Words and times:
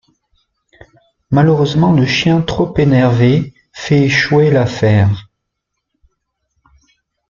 Malheureusement, 1.29 1.91
le 1.93 2.07
chien, 2.07 2.41
trop 2.41 2.75
énervé, 2.79 3.53
fait 3.71 4.01
échouer 4.01 4.49
l'affaire. 4.49 5.29